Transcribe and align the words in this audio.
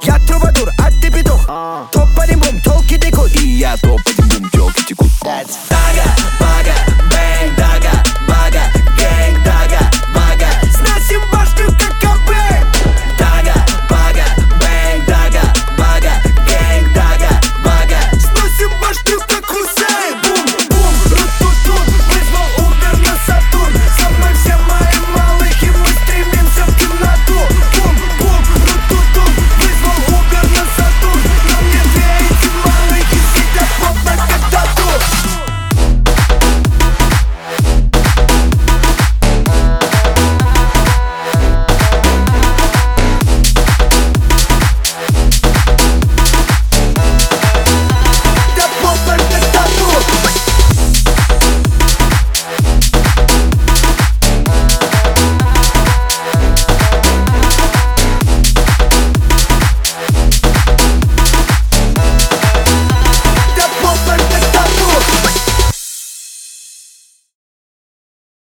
Got 0.00 0.23